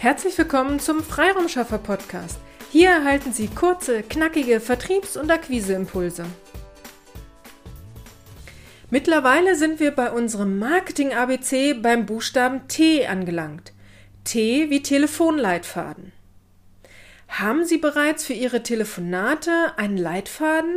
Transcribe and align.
Herzlich 0.00 0.36
willkommen 0.38 0.80
zum 0.80 1.04
Freiraumschaffer 1.04 1.76
Podcast. 1.76 2.38
Hier 2.72 2.88
erhalten 2.88 3.34
Sie 3.34 3.48
kurze, 3.48 4.02
knackige 4.02 4.58
Vertriebs- 4.58 5.18
und 5.18 5.30
Akquiseimpulse. 5.30 6.24
Mittlerweile 8.88 9.56
sind 9.56 9.78
wir 9.78 9.90
bei 9.90 10.10
unserem 10.10 10.58
Marketing 10.58 11.12
ABC 11.12 11.74
beim 11.74 12.06
Buchstaben 12.06 12.66
T 12.66 13.06
angelangt. 13.06 13.74
T 14.24 14.70
wie 14.70 14.82
Telefonleitfaden. 14.82 16.12
Haben 17.28 17.66
Sie 17.66 17.76
bereits 17.76 18.24
für 18.24 18.32
Ihre 18.32 18.62
Telefonate 18.62 19.74
einen 19.76 19.98
Leitfaden? 19.98 20.76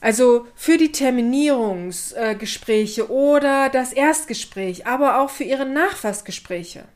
Also 0.00 0.46
für 0.54 0.78
die 0.78 0.92
Terminierungsgespräche 0.92 3.10
oder 3.10 3.68
das 3.68 3.92
Erstgespräch, 3.92 4.86
aber 4.86 5.20
auch 5.20 5.28
für 5.28 5.44
Ihre 5.44 5.66
Nachfassgespräche. 5.66 6.86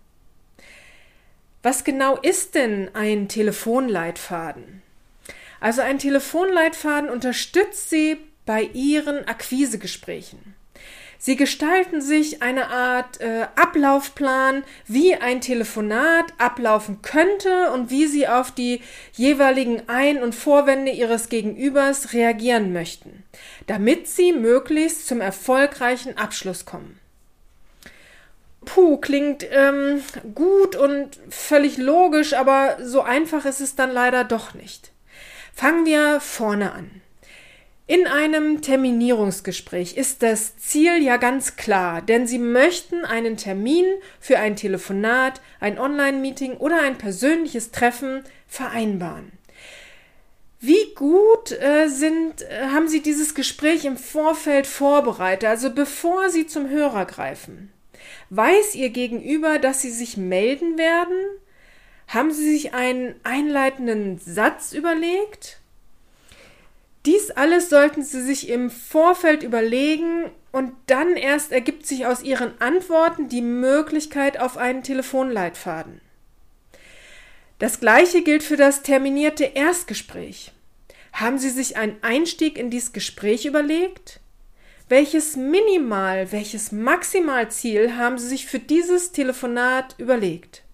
Was 1.63 1.85
genau 1.85 2.17
ist 2.17 2.55
denn 2.55 2.91
ein 2.95 3.29
Telefonleitfaden? 3.29 4.83
Also 5.61 5.83
ein 5.83 5.99
Telefonleitfaden 5.99 7.11
unterstützt 7.11 7.91
Sie 7.91 8.17
bei 8.47 8.63
Ihren 8.63 9.29
Akquisegesprächen. 9.29 10.55
Sie 11.19 11.37
gestalten 11.37 12.01
sich 12.01 12.41
eine 12.41 12.69
Art 12.71 13.21
äh, 13.21 13.47
Ablaufplan, 13.55 14.65
wie 14.87 15.17
ein 15.17 15.43
Telefonat 15.43 16.33
ablaufen 16.39 17.03
könnte 17.03 17.73
und 17.73 17.91
wie 17.91 18.07
Sie 18.07 18.27
auf 18.27 18.53
die 18.53 18.81
jeweiligen 19.13 19.87
Ein- 19.87 20.23
und 20.23 20.35
Vorwände 20.35 20.93
Ihres 20.93 21.29
Gegenübers 21.29 22.15
reagieren 22.15 22.73
möchten, 22.73 23.23
damit 23.67 24.09
Sie 24.09 24.33
möglichst 24.33 25.07
zum 25.07 25.21
erfolgreichen 25.21 26.17
Abschluss 26.17 26.65
kommen. 26.65 27.00
Puh, 28.73 28.99
klingt 28.99 29.45
ähm, 29.51 30.01
gut 30.33 30.77
und 30.77 31.19
völlig 31.29 31.77
logisch, 31.77 32.35
aber 32.35 32.77
so 32.81 33.01
einfach 33.01 33.45
ist 33.45 33.61
es 33.61 33.75
dann 33.75 33.91
leider 33.91 34.23
doch 34.23 34.55
nicht. 34.55 34.93
Fangen 35.53 35.87
wir 35.87 36.21
vorne 36.21 36.71
an. 36.71 36.89
In 37.89 38.07
einem 38.07 38.63
Terminierungsgespräch 38.63 39.97
ist 39.97 40.23
das 40.23 40.57
Ziel 40.57 41.03
ja 41.03 41.17
ganz 41.17 41.57
klar, 41.57 42.01
denn 42.01 42.29
Sie 42.29 42.39
möchten 42.39 43.05
einen 43.05 43.37
Termin 43.37 43.87
für 44.21 44.39
ein 44.39 44.55
Telefonat, 44.55 45.41
ein 45.59 45.77
Online-Meeting 45.77 46.57
oder 46.59 46.81
ein 46.81 46.97
persönliches 46.97 47.73
Treffen 47.73 48.23
vereinbaren. 48.47 49.33
Wie 50.61 50.95
gut 50.95 51.51
äh, 51.51 51.89
sind, 51.89 52.43
äh, 52.43 52.69
haben 52.73 52.87
Sie 52.87 53.03
dieses 53.03 53.35
Gespräch 53.35 53.85
im 53.85 53.97
Vorfeld 53.97 54.69
vorbereitet, 54.69 55.49
also 55.49 55.75
bevor 55.75 56.31
Sie 56.31 56.47
zum 56.47 56.69
Hörer 56.69 57.05
greifen? 57.07 57.73
Weiß 58.31 58.77
Ihr 58.77 58.91
Gegenüber, 58.91 59.59
dass 59.59 59.83
Sie 59.83 59.91
sich 59.91 60.17
melden 60.17 60.79
werden? 60.79 61.19
Haben 62.07 62.31
Sie 62.31 62.49
sich 62.49 62.75
einen 62.75 63.17
einleitenden 63.25 64.19
Satz 64.19 64.73
überlegt? 64.73 65.59
Dies 67.07 67.33
alles 67.33 67.71
sollten 67.71 68.05
Sie 68.05 68.23
sich 68.23 68.49
im 68.49 68.71
Vorfeld 68.71 69.43
überlegen 69.43 70.31
und 70.53 70.73
dann 70.87 71.17
erst 71.17 71.51
ergibt 71.51 71.87
sich 71.87 72.07
aus 72.07 72.23
Ihren 72.23 72.61
Antworten 72.61 73.29
die 73.29 73.43
Möglichkeit 73.43 74.39
auf 74.39 74.57
einen 74.57 74.85
Telefonleitfaden. 74.85 76.01
Das 77.59 77.81
gleiche 77.81 78.23
gilt 78.23 78.45
für 78.45 78.57
das 78.57 78.83
terminierte 78.83 79.45
Erstgespräch. 79.45 80.53
Haben 81.13 81.39
Sie 81.39 81.51
sich 81.51 81.77
einen 81.77 81.97
Einstieg 82.03 82.59
in 82.59 82.71
dieses 82.71 82.93
Gespräch 82.93 83.45
überlegt? 83.45 84.21
Welches 84.91 85.37
Minimal, 85.37 86.33
welches 86.33 86.73
Maximalziel 86.73 87.97
haben 87.97 88.19
Sie 88.19 88.27
sich 88.27 88.47
für 88.47 88.59
dieses 88.59 89.13
Telefonat 89.13 89.95
überlegt? 89.99 90.65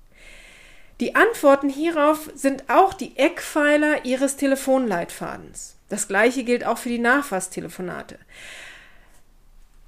Die 1.01 1.15
Antworten 1.15 1.69
hierauf 1.69 2.31
sind 2.35 2.65
auch 2.69 2.95
die 2.95 3.15
Eckpfeiler 3.19 4.07
Ihres 4.07 4.37
Telefonleitfadens. 4.37 5.77
Das 5.91 6.09
gleiche 6.09 6.45
gilt 6.45 6.65
auch 6.65 6.79
für 6.79 6.89
die 6.89 6.99
Nachfasstelefonate. 6.99 8.19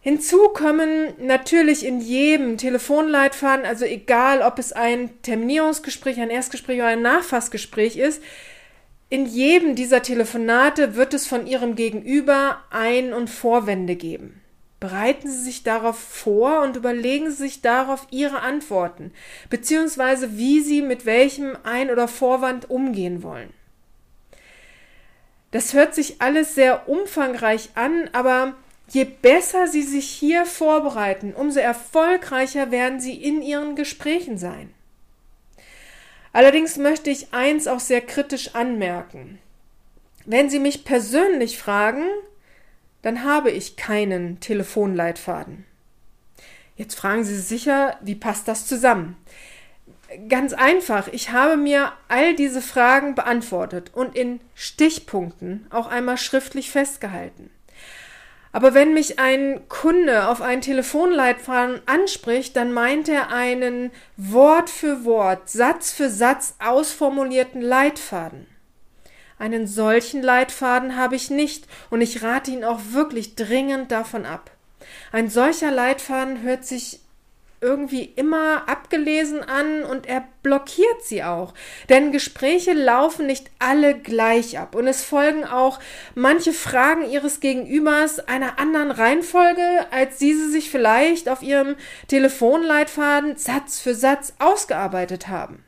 Hinzu 0.03 0.51
kommen 0.51 1.15
natürlich 1.19 1.87
in 1.87 2.03
jedem 2.03 2.59
Telefonleitfaden, 2.59 3.65
also 3.65 3.87
egal 3.87 4.43
ob 4.43 4.59
es 4.59 4.75
ein 4.75 5.23
Terminierungsgespräch, 5.23 6.21
ein 6.21 6.29
Erstgespräch 6.29 6.81
oder 6.81 6.89
ein 6.89 7.01
Nachfassgespräch 7.01 7.97
ist, 7.97 8.23
in 9.11 9.25
jedem 9.25 9.75
dieser 9.75 10.03
Telefonate 10.03 10.95
wird 10.95 11.15
es 11.15 11.27
von 11.27 11.47
Ihrem 11.47 11.77
Gegenüber 11.77 12.63
Ein- 12.71 13.15
und 13.15 13.31
Vorwände 13.31 13.97
geben. 13.97 14.43
Bereiten 14.81 15.29
Sie 15.29 15.43
sich 15.43 15.63
darauf 15.63 15.99
vor 15.99 16.63
und 16.63 16.77
überlegen 16.77 17.31
Sie 17.31 17.37
sich 17.37 17.63
darauf 17.63 18.07
Ihre 18.11 18.41
Antworten, 18.41 19.13
beziehungsweise 19.51 20.37
wie 20.37 20.61
Sie 20.61 20.83
mit 20.83 21.07
welchem 21.07 21.57
Ein- 21.65 21.91
oder 21.91 22.07
Vorwand 22.07 22.71
umgehen 22.71 23.23
wollen. 23.23 23.53
Das 25.51 25.73
hört 25.73 25.95
sich 25.95 26.21
alles 26.21 26.55
sehr 26.55 26.89
umfangreich 26.89 27.71
an, 27.75 28.11
aber 28.13 28.55
je 28.91 29.05
besser 29.05 29.67
Sie 29.67 29.83
sich 29.83 30.09
hier 30.09 30.45
vorbereiten, 30.45 31.33
umso 31.33 31.61
erfolgreicher 31.61 32.71
werden 32.71 33.01
Sie 33.01 33.15
in 33.15 33.41
Ihren 33.41 33.75
Gesprächen 33.75 34.37
sein. 34.37 34.75
Allerdings 36.33 36.77
möchte 36.77 37.11
ich 37.11 37.33
eins 37.33 37.67
auch 37.67 37.81
sehr 37.81 38.01
kritisch 38.01 38.55
anmerken. 38.55 39.39
Wenn 40.25 40.51
Sie 40.51 40.59
mich 40.59 40.85
persönlich 40.85 41.59
fragen, 41.59 42.05
dann 43.03 43.25
habe 43.25 43.51
ich 43.51 43.77
keinen 43.77 44.41
Telefonleitfaden. 44.41 45.65
Jetzt 46.77 46.95
fragen 46.95 47.25
Sie 47.25 47.35
sich 47.35 47.47
sicher, 47.47 47.97
wie 48.03 48.15
passt 48.15 48.47
das 48.47 48.67
zusammen? 48.67 49.17
Ganz 50.29 50.53
einfach, 50.53 51.09
ich 51.09 51.31
habe 51.31 51.57
mir 51.57 51.93
all 52.09 52.35
diese 52.35 52.63
Fragen 52.63 53.15
beantwortet 53.15 53.91
und 53.95 54.17
in 54.17 54.41
Stichpunkten 54.55 55.67
auch 55.71 55.87
einmal 55.87 56.17
schriftlich 56.17 56.71
festgehalten. 56.71 57.51
Aber 58.53 58.73
wenn 58.73 58.95
mich 58.95 59.19
ein 59.19 59.69
Kunde 59.69 60.29
auf 60.29 60.41
einen 60.41 60.63
Telefonleitfaden 60.63 61.83
anspricht, 61.87 62.57
dann 62.57 62.73
meint 62.73 63.09
er 63.09 63.31
einen 63.31 63.91
Wort 64.17 64.71
für 64.71 65.05
Wort, 65.05 65.51
Satz 65.51 65.93
für 65.93 66.09
Satz 66.09 66.55
ausformulierten 66.59 67.61
Leitfaden. 67.61 68.47
Einen 69.39 69.67
solchen 69.67 70.23
Leitfaden 70.23 70.97
habe 70.97 71.15
ich 71.15 71.31
nicht 71.31 71.67
und 71.91 72.01
ich 72.01 72.23
rate 72.23 72.51
ihn 72.51 72.65
auch 72.65 72.81
wirklich 72.91 73.37
dringend 73.37 73.93
davon 73.93 74.27
ab. 74.27 74.51
Ein 75.13 75.29
solcher 75.29 75.71
Leitfaden 75.71 76.43
hört 76.43 76.65
sich 76.65 77.01
irgendwie 77.61 78.05
immer 78.05 78.69
abgelesen 78.69 79.43
an 79.43 79.85
und 79.85 80.07
er 80.07 80.25
blockiert 80.43 81.03
sie 81.03 81.25
auch. 81.25 81.55
Denn 81.89 82.13
Gespräche 82.13 82.73
laufen 82.73 83.27
nicht 83.27 83.51
alle 83.59 83.99
gleich 83.99 84.59
ab 84.59 84.75
und 84.75 84.87
es 84.87 85.05
folgen 85.05 85.45
auch 85.45 85.81
manche 86.15 86.53
Fragen 86.53 87.09
ihres 87.11 87.41
Gegenübers 87.41 88.21
einer 88.21 88.59
anderen 88.59 88.91
Reihenfolge, 88.91 89.87
als 89.91 90.19
sie 90.19 90.35
sie 90.35 90.51
sich 90.51 90.71
vielleicht 90.71 91.29
auf 91.29 91.43
ihrem 91.43 91.77
Telefonleitfaden 92.09 93.37
Satz 93.37 93.81
für 93.81 93.95
Satz 93.95 94.35
ausgearbeitet 94.39 95.29
haben. 95.29 95.65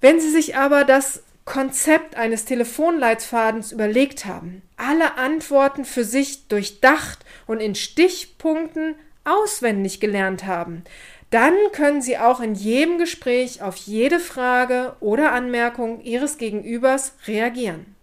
Wenn 0.00 0.20
Sie 0.20 0.30
sich 0.30 0.54
aber 0.54 0.84
das 0.84 1.22
Konzept 1.46 2.16
eines 2.16 2.44
Telefonleitfadens 2.44 3.72
überlegt 3.72 4.26
haben, 4.26 4.60
alle 4.76 5.16
Antworten 5.16 5.86
für 5.86 6.04
sich 6.04 6.48
durchdacht 6.48 7.20
und 7.46 7.60
in 7.60 7.74
Stichpunkten 7.74 8.96
auswendig 9.24 10.00
gelernt 10.00 10.46
haben, 10.46 10.84
dann 11.30 11.54
können 11.72 12.00
Sie 12.00 12.16
auch 12.16 12.40
in 12.40 12.54
jedem 12.54 12.98
Gespräch 12.98 13.60
auf 13.60 13.76
jede 13.76 14.20
Frage 14.20 14.94
oder 15.00 15.32
Anmerkung 15.32 16.00
Ihres 16.02 16.38
Gegenübers 16.38 17.14
reagieren. 17.26 17.94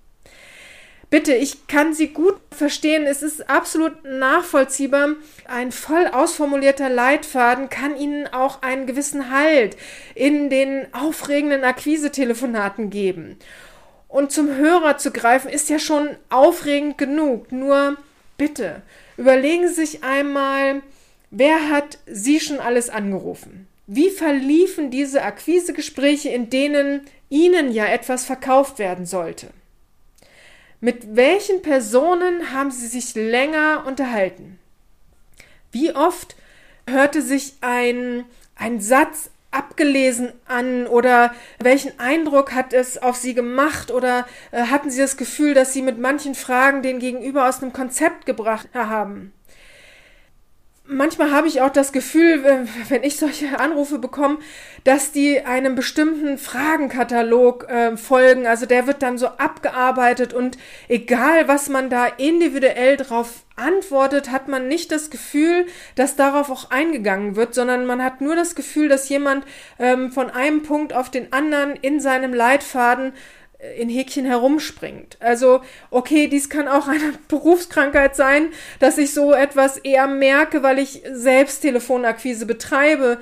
Bitte, 1.09 1.33
ich 1.33 1.67
kann 1.67 1.93
Sie 1.93 2.07
gut 2.07 2.35
verstehen. 2.51 3.05
Es 3.05 3.21
ist 3.21 3.49
absolut 3.49 4.05
nachvollziehbar. 4.05 5.09
Ein 5.45 5.73
voll 5.73 6.07
ausformulierter 6.07 6.89
Leitfaden 6.89 7.69
kann 7.69 7.97
Ihnen 7.97 8.27
auch 8.27 8.61
einen 8.61 8.87
gewissen 8.87 9.29
Halt 9.29 9.75
in 10.15 10.49
den 10.49 10.87
aufregenden 10.93 11.65
Akquisetelefonaten 11.65 12.89
geben. 12.89 13.37
Und 14.07 14.31
zum 14.31 14.55
Hörer 14.55 14.97
zu 14.97 15.11
greifen 15.11 15.49
ist 15.49 15.69
ja 15.69 15.79
schon 15.79 16.15
aufregend 16.29 16.97
genug. 16.97 17.51
Nur 17.51 17.97
bitte, 18.37 18.81
überlegen 19.17 19.67
Sie 19.67 19.85
sich 19.85 20.03
einmal, 20.05 20.81
wer 21.31 21.69
hat 21.69 21.97
Sie 22.05 22.39
schon 22.39 22.59
alles 22.59 22.89
angerufen? 22.89 23.67
Wie 23.87 24.09
verliefen 24.09 24.91
diese 24.91 25.23
Akquisegespräche, 25.23 26.29
in 26.29 26.49
denen 26.49 27.01
Ihnen 27.29 27.71
ja 27.71 27.85
etwas 27.85 28.25
verkauft 28.25 28.79
werden 28.79 29.05
sollte? 29.05 29.47
Mit 30.79 31.15
welchen 31.15 31.61
Personen 31.61 32.53
haben 32.53 32.71
Sie 32.71 32.87
sich 32.87 33.15
länger 33.15 33.83
unterhalten? 33.85 34.59
Wie 35.71 35.93
oft 35.95 36.35
hörte 36.87 37.21
sich 37.21 37.53
ein, 37.61 38.25
ein 38.55 38.79
Satz 38.81 39.29
abgelesen 39.51 40.31
an 40.47 40.87
oder 40.87 41.33
welchen 41.59 41.99
Eindruck 41.99 42.53
hat 42.53 42.73
es 42.73 42.97
auf 42.97 43.17
Sie 43.17 43.33
gemacht 43.33 43.91
oder 43.91 44.25
äh, 44.51 44.63
hatten 44.63 44.89
Sie 44.89 45.01
das 45.01 45.17
Gefühl, 45.17 45.53
dass 45.53 45.73
Sie 45.73 45.81
mit 45.81 45.99
manchen 45.99 46.35
Fragen 46.35 46.81
den 46.81 46.99
Gegenüber 46.99 47.47
aus 47.47 47.61
einem 47.61 47.73
Konzept 47.73 48.25
gebracht 48.25 48.69
haben? 48.73 49.33
Manchmal 51.01 51.31
habe 51.31 51.47
ich 51.47 51.61
auch 51.61 51.71
das 51.71 51.93
Gefühl, 51.93 52.67
wenn 52.89 53.03
ich 53.03 53.17
solche 53.17 53.59
Anrufe 53.59 53.97
bekomme, 53.97 54.37
dass 54.83 55.11
die 55.11 55.41
einem 55.41 55.73
bestimmten 55.73 56.37
Fragenkatalog 56.37 57.67
äh, 57.67 57.97
folgen. 57.97 58.45
Also 58.45 58.67
der 58.67 58.85
wird 58.85 59.01
dann 59.01 59.17
so 59.17 59.25
abgearbeitet 59.25 60.31
und 60.31 60.59
egal, 60.87 61.47
was 61.47 61.69
man 61.69 61.89
da 61.89 62.05
individuell 62.05 62.97
drauf 62.97 63.45
antwortet, 63.55 64.29
hat 64.29 64.47
man 64.47 64.67
nicht 64.67 64.91
das 64.91 65.09
Gefühl, 65.09 65.65
dass 65.95 66.15
darauf 66.15 66.51
auch 66.51 66.69
eingegangen 66.69 67.35
wird, 67.35 67.55
sondern 67.55 67.87
man 67.87 68.03
hat 68.03 68.21
nur 68.21 68.35
das 68.35 68.53
Gefühl, 68.53 68.87
dass 68.87 69.09
jemand 69.09 69.43
ähm, 69.79 70.11
von 70.11 70.29
einem 70.29 70.61
Punkt 70.61 70.93
auf 70.93 71.09
den 71.09 71.33
anderen 71.33 71.75
in 71.77 71.99
seinem 71.99 72.31
Leitfaden 72.31 73.13
in 73.77 73.89
Häkchen 73.89 74.25
herumspringt. 74.25 75.17
Also, 75.19 75.61
okay, 75.91 76.27
dies 76.27 76.49
kann 76.49 76.67
auch 76.67 76.87
eine 76.87 77.13
Berufskrankheit 77.27 78.15
sein, 78.15 78.49
dass 78.79 78.97
ich 78.97 79.13
so 79.13 79.33
etwas 79.33 79.77
eher 79.77 80.07
merke, 80.07 80.63
weil 80.63 80.79
ich 80.79 81.03
selbst 81.11 81.61
Telefonakquise 81.61 82.45
betreibe. 82.45 83.19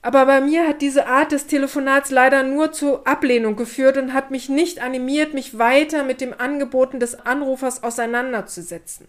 Aber 0.00 0.26
bei 0.26 0.40
mir 0.40 0.66
hat 0.66 0.82
diese 0.82 1.06
Art 1.06 1.32
des 1.32 1.46
Telefonats 1.46 2.10
leider 2.10 2.42
nur 2.42 2.72
zu 2.72 3.04
Ablehnung 3.04 3.54
geführt 3.56 3.96
und 3.96 4.12
hat 4.12 4.32
mich 4.32 4.48
nicht 4.48 4.80
animiert, 4.80 5.32
mich 5.32 5.58
weiter 5.58 6.02
mit 6.02 6.20
dem 6.20 6.34
Angeboten 6.36 6.98
des 6.98 7.14
Anrufers 7.14 7.84
auseinanderzusetzen. 7.84 9.06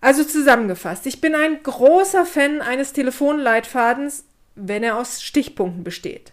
Also 0.00 0.22
zusammengefasst, 0.22 1.06
ich 1.06 1.20
bin 1.20 1.34
ein 1.34 1.62
großer 1.62 2.24
Fan 2.24 2.60
eines 2.60 2.92
Telefonleitfadens, 2.92 4.24
wenn 4.54 4.82
er 4.82 4.96
aus 4.96 5.22
Stichpunkten 5.22 5.82
besteht. 5.82 6.32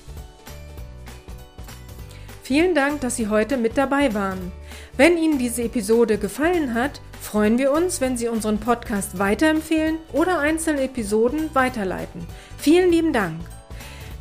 Vielen 2.42 2.74
Dank, 2.74 3.00
dass 3.02 3.14
Sie 3.14 3.28
heute 3.28 3.56
mit 3.56 3.78
dabei 3.78 4.14
waren. 4.14 4.50
Wenn 4.96 5.16
Ihnen 5.16 5.38
diese 5.38 5.62
Episode 5.62 6.18
gefallen 6.18 6.74
hat, 6.74 7.00
freuen 7.22 7.56
wir 7.56 7.70
uns, 7.70 8.00
wenn 8.00 8.16
Sie 8.16 8.26
unseren 8.26 8.58
Podcast 8.58 9.20
weiterempfehlen 9.20 9.98
oder 10.12 10.40
einzelne 10.40 10.82
Episoden 10.82 11.50
weiterleiten. 11.54 12.26
Vielen 12.58 12.90
lieben 12.90 13.12
Dank. 13.12 13.38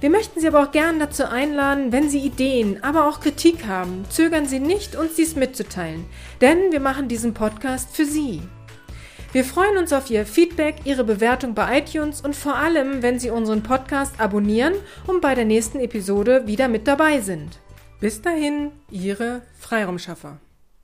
Wir 0.01 0.11
möchten 0.11 0.39
Sie 0.39 0.47
aber 0.47 0.61
auch 0.61 0.71
gern 0.71 0.99
dazu 0.99 1.25
einladen, 1.25 1.91
wenn 1.91 2.11
Sie 2.11 2.19
Ideen, 2.19 2.83
aber 2.83 3.07
auch 3.09 3.21
Kritik 3.21 3.65
haben, 3.65 4.05
zögern 4.09 4.45
Sie 4.45 4.59
nicht, 4.59 4.95
uns 4.95 5.15
dies 5.15 5.35
mitzuteilen, 5.35 6.05
denn 6.41 6.71
wir 6.71 6.79
machen 6.79 7.07
diesen 7.07 7.33
Podcast 7.33 7.95
für 7.95 8.05
Sie. 8.05 8.43
Wir 9.35 9.43
freuen 9.43 9.77
uns 9.77 9.91
auf 9.91 10.09
Ihr 10.09 10.25
Feedback, 10.25 10.75
Ihre 10.85 11.03
Bewertung 11.03 11.55
bei 11.55 11.79
iTunes 11.79 12.21
und 12.21 12.37
vor 12.37 12.55
allem, 12.55 13.01
wenn 13.01 13.19
Sie 13.19 13.31
unseren 13.31 13.63
Podcast 13.63 14.17
abonnieren 14.17 14.75
und 15.07 15.19
bei 15.19 15.35
der 15.35 15.43
nächsten 15.43 15.81
Episode 15.81 16.47
wieder 16.47 16.69
mit 16.69 16.87
dabei 16.87 17.19
sind. 17.19 17.59
Bis 17.99 18.21
dahin, 18.21 18.71
Ihre 18.89 19.41
Freiraumschaffer. 19.59 20.39